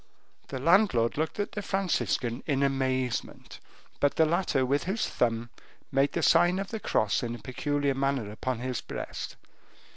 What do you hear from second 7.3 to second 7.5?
a